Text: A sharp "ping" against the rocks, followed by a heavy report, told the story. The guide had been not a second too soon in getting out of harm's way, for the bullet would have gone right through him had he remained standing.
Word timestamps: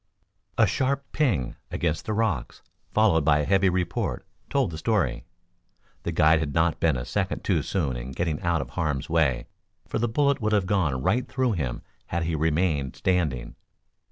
A 0.57 0.65
sharp 0.65 1.05
"ping" 1.11 1.57
against 1.69 2.05
the 2.07 2.13
rocks, 2.13 2.63
followed 2.91 3.23
by 3.23 3.37
a 3.41 3.45
heavy 3.45 3.69
report, 3.69 4.25
told 4.49 4.71
the 4.71 4.79
story. 4.79 5.25
The 6.01 6.11
guide 6.11 6.39
had 6.39 6.51
been 6.53 6.59
not 6.95 6.97
a 6.97 7.05
second 7.05 7.43
too 7.43 7.61
soon 7.61 7.95
in 7.95 8.11
getting 8.11 8.41
out 8.41 8.61
of 8.63 8.71
harm's 8.71 9.11
way, 9.11 9.45
for 9.87 9.99
the 9.99 10.09
bullet 10.09 10.41
would 10.41 10.53
have 10.53 10.65
gone 10.65 11.03
right 11.03 11.27
through 11.27 11.51
him 11.51 11.83
had 12.07 12.23
he 12.23 12.33
remained 12.33 12.95
standing. 12.95 13.53